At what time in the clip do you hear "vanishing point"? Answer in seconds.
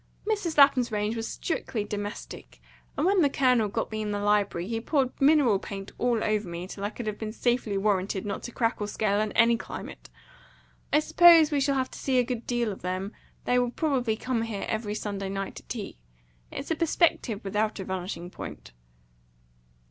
17.85-18.71